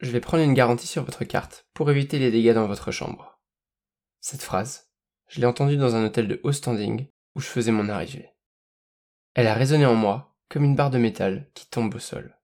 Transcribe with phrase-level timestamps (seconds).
[0.00, 3.40] je vais prendre une garantie sur votre carte pour éviter les dégâts dans votre chambre.
[4.20, 4.90] Cette phrase,
[5.28, 8.30] je l'ai entendue dans un hôtel de haut standing où je faisais mon arrivée.
[9.34, 12.38] Elle a résonné en moi comme une barre de métal qui tombe au sol.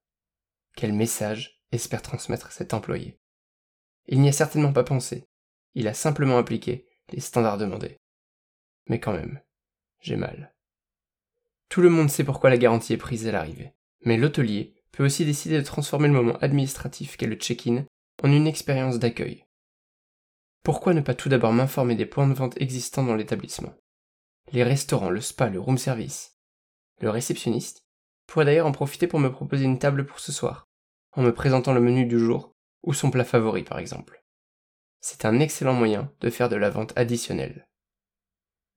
[0.77, 3.21] Quel message espère transmettre cet employé?
[4.07, 5.29] Il n'y a certainement pas pensé,
[5.75, 8.01] il a simplement appliqué les standards demandés.
[8.89, 9.41] Mais quand même,
[10.01, 10.55] j'ai mal.
[11.69, 15.25] Tout le monde sait pourquoi la garantie est prise à l'arrivée, mais l'hôtelier peut aussi
[15.25, 17.85] décider de transformer le moment administratif qu'est le check-in
[18.23, 19.45] en une expérience d'accueil.
[20.63, 23.75] Pourquoi ne pas tout d'abord m'informer des points de vente existants dans l'établissement?
[24.53, 26.39] Les restaurants, le spa, le room service.
[27.01, 27.85] Le réceptionniste
[28.27, 30.69] pourrait d'ailleurs en profiter pour me proposer une table pour ce soir,
[31.13, 34.23] en me présentant le menu du jour ou son plat favori par exemple.
[35.01, 37.69] C'est un excellent moyen de faire de la vente additionnelle.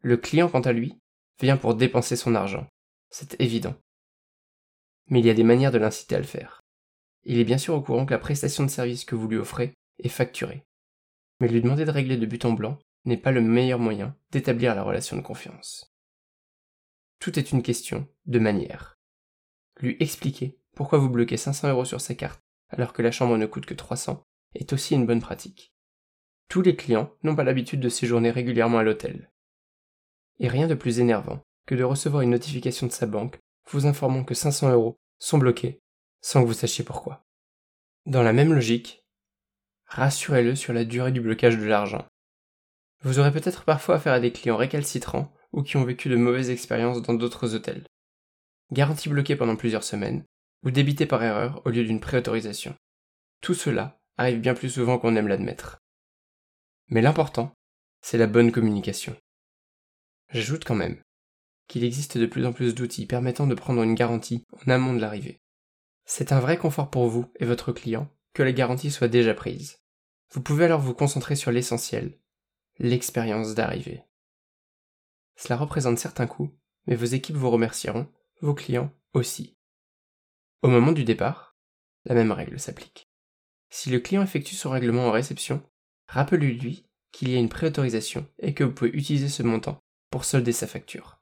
[0.01, 0.99] Le client, quant à lui,
[1.39, 2.67] vient pour dépenser son argent.
[3.09, 3.75] C'est évident
[5.07, 6.61] mais il y a des manières de l'inciter à le faire.
[7.23, 9.73] Il est bien sûr au courant que la prestation de service que vous lui offrez
[9.99, 10.63] est facturée.
[11.39, 14.75] Mais lui demander de régler de but en blanc n'est pas le meilleur moyen d'établir
[14.75, 15.93] la relation de confiance.
[17.19, 18.97] Tout est une question de manière.
[19.79, 23.45] Lui expliquer pourquoi vous bloquez 500 euros sur sa carte alors que la chambre ne
[23.45, 24.21] coûte que 300
[24.55, 25.73] est aussi une bonne pratique.
[26.49, 29.31] Tous les clients n'ont pas l'habitude de séjourner régulièrement à l'hôtel.
[30.39, 33.37] Et rien de plus énervant que de recevoir une notification de sa banque
[33.69, 35.79] vous informant que 500 euros sont bloqués
[36.21, 37.23] sans que vous sachiez pourquoi.
[38.05, 39.05] Dans la même logique,
[39.85, 42.05] rassurez-le sur la durée du blocage de l'argent.
[43.01, 46.49] Vous aurez peut-être parfois affaire à des clients récalcitrants ou qui ont vécu de mauvaises
[46.49, 47.85] expériences dans d'autres hôtels.
[48.71, 50.25] Garantie bloquée pendant plusieurs semaines,
[50.63, 52.75] ou débité par erreur au lieu d'une préautorisation.
[53.41, 55.77] Tout cela arrive bien plus souvent qu'on aime l'admettre.
[56.89, 57.53] Mais l'important,
[58.01, 59.15] c'est la bonne communication.
[60.29, 61.01] J'ajoute quand même
[61.67, 64.99] qu'il existe de plus en plus d'outils permettant de prendre une garantie en amont de
[64.99, 65.41] l'arrivée.
[66.05, 69.79] C'est un vrai confort pour vous et votre client que la garantie soit déjà prise.
[70.31, 72.19] Vous pouvez alors vous concentrer sur l'essentiel,
[72.79, 74.03] l'expérience d'arrivée.
[75.35, 76.51] Cela représente certains coûts,
[76.85, 78.07] mais vos équipes vous remercieront,
[78.41, 79.57] vos clients aussi.
[80.61, 81.57] Au moment du départ,
[82.05, 83.09] la même règle s'applique.
[83.69, 85.61] Si le client effectue son règlement en réception,
[86.07, 89.79] rappelez-lui qu'il y a une préautorisation et que vous pouvez utiliser ce montant
[90.09, 91.16] pour solder sa facture.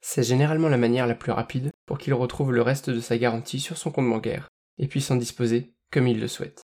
[0.00, 3.60] C'est généralement la manière la plus rapide pour qu'il retrouve le reste de sa garantie
[3.60, 6.62] sur son compte bancaire et puisse en disposer comme il le souhaite.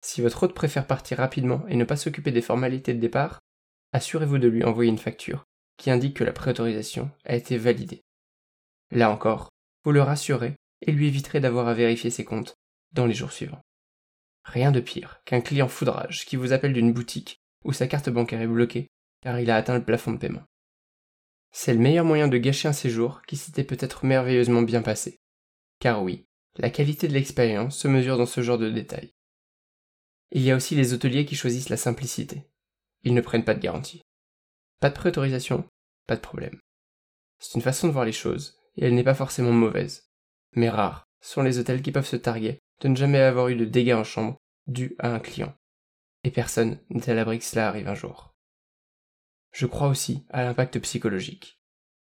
[0.00, 3.40] Si votre hôte préfère partir rapidement et ne pas s'occuper des formalités de départ,
[3.92, 5.44] assurez-vous de lui envoyer une facture
[5.76, 8.02] qui indique que la préautorisation a été validée.
[8.90, 9.48] Là encore,
[9.84, 12.54] vous le rassurez et lui éviterez d'avoir à vérifier ses comptes
[12.92, 13.60] dans les jours suivants.
[14.44, 18.42] Rien de pire qu'un client foudrage qui vous appelle d'une boutique où sa carte bancaire
[18.42, 18.88] est bloquée
[19.22, 20.44] car il a atteint le plafond de paiement.
[21.56, 25.20] C'est le meilleur moyen de gâcher un séjour qui s'était peut-être merveilleusement bien passé.
[25.78, 26.26] Car oui,
[26.56, 29.14] la qualité de l'expérience se mesure dans ce genre de détails.
[30.32, 32.50] Il y a aussi les hôteliers qui choisissent la simplicité.
[33.04, 34.02] Ils ne prennent pas de garantie.
[34.80, 35.64] Pas de préautorisation,
[36.08, 36.58] pas de problème.
[37.38, 40.08] C'est une façon de voir les choses, et elle n'est pas forcément mauvaise.
[40.56, 43.64] Mais rares sont les hôtels qui peuvent se targuer de ne jamais avoir eu de
[43.64, 45.54] dégâts en chambre dus à un client.
[46.24, 48.33] Et personne n'est à l'abri que cela arrive un jour.
[49.54, 51.60] Je crois aussi à l'impact psychologique.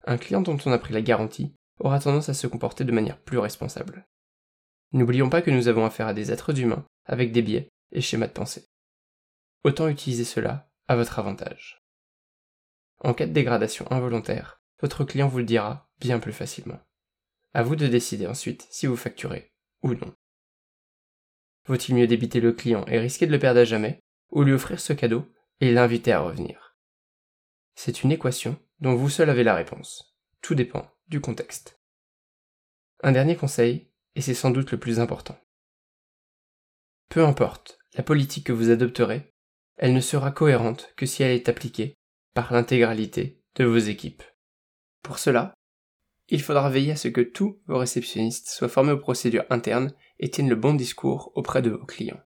[0.05, 3.19] Un client dont on a pris la garantie aura tendance à se comporter de manière
[3.19, 4.07] plus responsable.
[4.91, 8.27] N'oublions pas que nous avons affaire à des êtres humains avec des biais et schémas
[8.27, 8.67] de pensée.
[9.63, 11.83] Autant utiliser cela à votre avantage.
[12.99, 16.79] En cas de dégradation involontaire, votre client vous le dira bien plus facilement.
[17.55, 20.13] À vous de décider ensuite si vous facturez ou non.
[21.66, 23.99] Vaut-il mieux débiter le client et risquer de le perdre à jamais,
[24.29, 25.25] ou lui offrir ce cadeau
[25.61, 26.69] et l'inviter à revenir?
[27.81, 30.13] C'est une équation dont vous seul avez la réponse.
[30.41, 31.79] Tout dépend du contexte.
[33.03, 35.40] Un dernier conseil, et c'est sans doute le plus important.
[37.07, 39.34] Peu importe la politique que vous adopterez,
[39.78, 41.95] elle ne sera cohérente que si elle est appliquée
[42.34, 44.23] par l'intégralité de vos équipes.
[45.01, 45.53] Pour cela,
[46.28, 50.29] il faudra veiller à ce que tous vos réceptionnistes soient formés aux procédures internes et
[50.29, 52.22] tiennent le bon discours auprès de vos clients.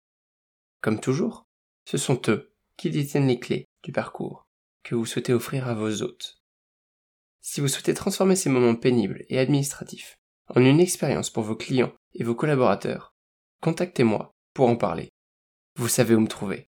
[0.79, 1.45] Comme toujours,
[1.83, 4.47] ce sont eux qui détiennent les clés du parcours
[4.83, 6.41] que vous souhaitez offrir à vos hôtes.
[7.41, 11.93] Si vous souhaitez transformer ces moments pénibles et administratifs en une expérience pour vos clients
[12.13, 13.15] et vos collaborateurs,
[13.61, 15.09] contactez-moi pour en parler.
[15.75, 16.67] Vous savez où me trouver.